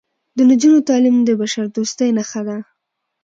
[0.37, 2.57] د نجونو تعلیم د بشردوستۍ نښه ده.